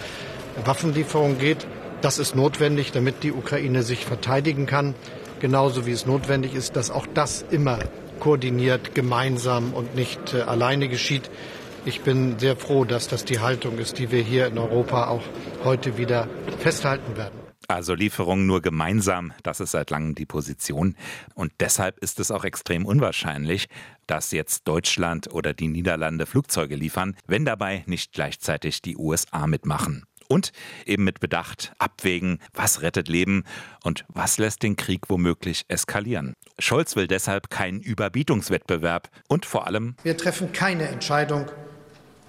Waffenlieferungen 0.64 1.38
geht. 1.38 1.68
Das 2.00 2.18
ist 2.18 2.34
notwendig, 2.34 2.90
damit 2.90 3.22
die 3.22 3.30
Ukraine 3.30 3.84
sich 3.84 4.04
verteidigen 4.04 4.66
kann 4.66 4.94
genauso 5.44 5.84
wie 5.84 5.90
es 5.90 6.06
notwendig 6.06 6.54
ist, 6.54 6.74
dass 6.74 6.90
auch 6.90 7.06
das 7.06 7.44
immer 7.50 7.78
koordiniert, 8.18 8.94
gemeinsam 8.94 9.74
und 9.74 9.94
nicht 9.94 10.32
äh, 10.32 10.40
alleine 10.40 10.88
geschieht. 10.88 11.30
Ich 11.84 12.00
bin 12.00 12.38
sehr 12.38 12.56
froh, 12.56 12.86
dass 12.86 13.08
das 13.08 13.26
die 13.26 13.40
Haltung 13.40 13.76
ist, 13.76 13.98
die 13.98 14.10
wir 14.10 14.22
hier 14.22 14.46
in 14.46 14.56
Europa 14.56 15.08
auch 15.08 15.20
heute 15.62 15.98
wieder 15.98 16.28
festhalten 16.60 17.18
werden. 17.18 17.38
Also 17.68 17.92
Lieferungen 17.92 18.46
nur 18.46 18.62
gemeinsam, 18.62 19.34
das 19.42 19.60
ist 19.60 19.72
seit 19.72 19.90
langem 19.90 20.14
die 20.14 20.24
Position. 20.24 20.96
Und 21.34 21.52
deshalb 21.60 21.98
ist 21.98 22.20
es 22.20 22.30
auch 22.30 22.44
extrem 22.44 22.86
unwahrscheinlich, 22.86 23.66
dass 24.06 24.30
jetzt 24.30 24.66
Deutschland 24.66 25.30
oder 25.30 25.52
die 25.52 25.68
Niederlande 25.68 26.24
Flugzeuge 26.24 26.76
liefern, 26.76 27.16
wenn 27.26 27.44
dabei 27.44 27.84
nicht 27.84 28.14
gleichzeitig 28.14 28.80
die 28.80 28.96
USA 28.96 29.46
mitmachen 29.46 30.06
und 30.28 30.52
eben 30.86 31.04
mit 31.04 31.20
Bedacht 31.20 31.72
abwägen, 31.78 32.40
was 32.52 32.82
rettet 32.82 33.08
Leben 33.08 33.44
und 33.82 34.04
was 34.08 34.38
lässt 34.38 34.62
den 34.62 34.76
Krieg 34.76 35.08
womöglich 35.08 35.64
eskalieren. 35.68 36.34
Scholz 36.58 36.96
will 36.96 37.06
deshalb 37.06 37.50
keinen 37.50 37.80
Überbietungswettbewerb 37.80 39.10
und 39.28 39.46
vor 39.46 39.66
allem 39.66 39.96
Wir 40.02 40.16
treffen 40.16 40.52
keine 40.52 40.88
Entscheidung, 40.88 41.50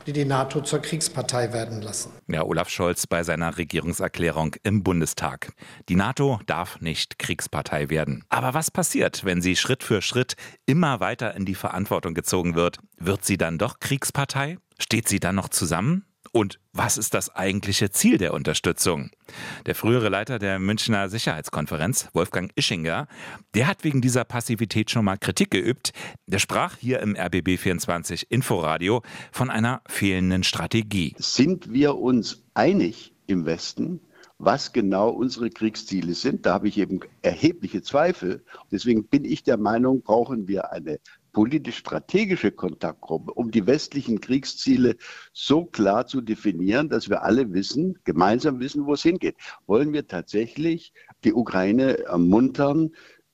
die 0.06 0.14
die 0.14 0.26
NATO 0.26 0.62
zur 0.62 0.80
Kriegspartei 0.82 1.52
werden 1.54 1.82
lassen. 1.82 2.12
Ja, 2.28 2.44
Olaf 2.44 2.70
Scholz 2.70 3.08
bei 3.08 3.24
seiner 3.24 3.58
Regierungserklärung 3.58 4.56
im 4.64 4.84
Bundestag. 4.84 5.52
Die 5.90 5.96
NATO 5.96 6.40
darf 6.46 6.80
nicht 6.80 7.18
Kriegspartei 7.18 7.90
werden. 7.90 8.24
Aber 8.30 8.54
was 8.54 8.72
passiert, 8.72 9.26
wenn 9.26 9.42
sie 9.42 9.56
Schritt 9.56 9.84
für 9.84 10.02
Schritt 10.02 10.36
immer 10.66 11.00
weiter 11.00 11.36
in 11.36 11.46
die 11.46 11.56
Verantwortung 11.56 12.14
gezogen 12.14 12.56
wird? 12.56 12.80
Wird 12.98 13.26
sie 13.26 13.38
dann 13.38 13.58
doch 13.58 13.80
Kriegspartei? 13.80 14.58
Steht 14.80 15.08
sie 15.08 15.20
dann 15.20 15.36
noch 15.36 15.50
zusammen? 15.50 16.06
Und 16.36 16.60
was 16.74 16.98
ist 16.98 17.14
das 17.14 17.34
eigentliche 17.34 17.92
Ziel 17.92 18.18
der 18.18 18.34
Unterstützung? 18.34 19.10
Der 19.68 19.74
frühere 19.74 20.10
Leiter 20.10 20.38
der 20.38 20.60
Münchner 20.60 21.08
Sicherheitskonferenz, 21.08 22.10
Wolfgang 22.12 22.52
Ischinger, 22.58 23.08
der 23.54 23.68
hat 23.68 23.86
wegen 23.86 24.02
dieser 24.02 24.26
Passivität 24.26 24.92
schon 24.92 25.06
mal 25.06 25.16
Kritik 25.16 25.50
geübt. 25.50 25.94
Der 26.28 26.40
sprach 26.40 26.76
hier 26.76 27.00
im 27.00 27.16
RBB24 27.16 28.26
Inforadio 28.28 29.02
von 29.32 29.50
einer 29.50 29.82
fehlenden 29.88 30.44
Strategie. 30.44 31.16
Sind 31.20 31.72
wir 31.72 31.96
uns 31.96 32.44
einig 32.54 33.14
im 33.28 33.46
Westen, 33.46 34.02
was 34.38 34.74
genau 34.74 35.12
unsere 35.12 35.50
Kriegsziele 35.50 36.16
sind. 36.16 36.46
Da 36.46 36.56
habe 36.56 36.68
ich 36.68 36.78
eben 36.78 37.00
erhebliche 37.22 37.82
Zweifel. 37.82 38.44
Deswegen 38.74 39.06
bin 39.08 39.24
ich 39.24 39.44
der 39.44 39.56
Meinung, 39.56 40.02
brauchen 40.02 40.50
wir 40.50 40.74
eine 40.74 41.00
politisch-strategische 41.36 42.52
Kontaktgruppe, 42.52 43.34
um 43.34 43.52
die 43.52 43.68
westlichen 43.68 44.22
Kriegsziele 44.22 44.96
so 45.34 45.66
klar 45.66 46.08
zu 46.08 46.22
definieren, 46.22 46.88
dass 46.88 47.10
wir 47.10 47.24
alle 47.24 47.54
wissen, 47.54 48.00
gemeinsam 48.06 48.62
wissen, 48.62 48.86
wo 48.86 48.94
es 48.94 49.04
hingeht. 49.04 49.36
Wollen 49.68 49.92
wir 49.92 50.08
tatsächlich 50.08 50.94
die 51.26 51.34
Ukraine 51.34 52.00
ermuntern, 52.06 52.92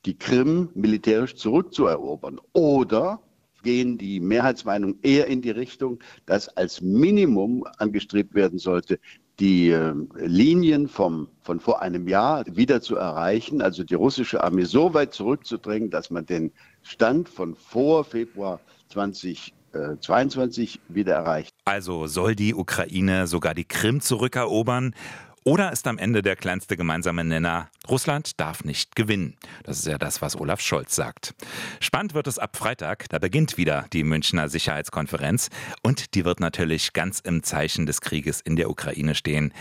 die 0.08 0.18
Krim 0.18 0.70
militärisch 0.74 1.36
zurückzuerobern? 1.36 2.42
Oder 2.54 3.22
gehen 3.62 4.00
die 4.00 4.20
Mehrheitsmeinungen 4.20 4.98
eher 5.04 5.28
in 5.28 5.44
die 5.44 5.52
Richtung, 5.52 6.00
dass 6.26 6.50
als 6.50 6.82
Minimum 6.82 7.66
angestrebt 7.78 8.34
werden 8.34 8.58
sollte, 8.58 9.00
die 9.42 9.72
äh, 9.72 9.94
Linien 10.16 10.88
vom, 10.88 11.28
von 11.42 11.60
vor 11.60 11.82
einem 11.82 12.08
Jahr 12.08 12.46
wieder 12.46 12.80
zu 12.80 12.96
erreichen, 12.96 13.62
also 13.64 13.84
die 13.84 13.96
russische 13.96 14.44
Armee 14.44 14.66
so 14.66 14.94
weit 14.94 15.14
zurückzudrängen, 15.14 15.90
dass 15.90 16.12
man 16.12 16.28
den 16.28 16.52
Stand 16.84 17.28
von 17.28 17.56
vor 17.56 18.06
Februar 18.06 18.60
2022 18.90 20.80
wieder 20.90 21.16
erreicht. 21.16 21.56
Also 21.66 22.06
soll 22.06 22.36
die 22.36 22.54
Ukraine 22.54 23.26
sogar 23.26 23.56
die 23.56 23.66
Krim 23.66 24.00
zurückerobern? 24.00 24.94
Oder 25.44 25.72
ist 25.72 25.88
am 25.88 25.98
Ende 25.98 26.22
der 26.22 26.36
kleinste 26.36 26.78
gemeinsame 26.78 27.24
Nenner, 27.24 27.72
Russland 27.90 28.40
darf 28.40 28.64
nicht 28.64 28.96
gewinnen? 28.96 29.38
Das 29.64 29.80
ist 29.80 29.88
ja 29.88 29.98
das, 29.98 30.22
was 30.22 30.36
Olaf 30.40 30.62
Scholz 30.62 30.96
sagt. 30.96 31.34
Spannend 31.80 32.14
wird 32.14 32.28
es 32.28 32.38
ab 32.38 32.56
Freitag, 32.56 33.10
da 33.10 33.18
beginnt 33.18 33.58
wieder 33.58 33.88
die 33.92 34.04
Münchner 34.04 34.50
Sicherheitskonferenz 34.50 35.50
und 35.82 36.14
die 36.14 36.26
wird 36.26 36.42
natürlich 36.42 36.94
ganz 36.94 37.20
im 37.22 37.42
Zeichen 37.42 37.88
des 37.88 38.02
Krieges 38.02 38.40
in 38.40 38.56
der 38.56 38.70
Ukraine 38.70 39.16
stehen. 39.16 39.52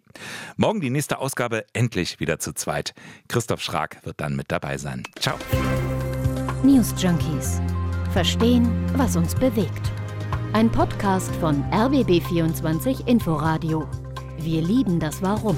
Morgen 0.58 0.82
die 0.82 0.90
nächste 0.90 1.20
Ausgabe 1.20 1.66
endlich 1.74 2.20
wieder 2.20 2.40
zu 2.40 2.54
zweit. 2.54 2.96
Christoph 3.28 3.62
Schrag 3.62 4.04
wird 4.06 4.20
dann 4.22 4.36
mit 4.36 4.52
dabei 4.52 4.78
sein. 4.78 5.04
Ciao. 5.20 5.38
News 6.64 6.94
Junkies. 6.98 7.62
Verstehen, 8.14 8.68
was 8.96 9.16
uns 9.16 9.36
bewegt. 9.36 9.92
Ein 10.54 10.72
Podcast 10.72 11.36
von 11.36 11.64
RBB24 11.66 13.08
Inforadio. 13.08 13.88
Wir 14.40 14.62
lieben 14.62 15.00
das 15.00 15.22
Warum. 15.22 15.58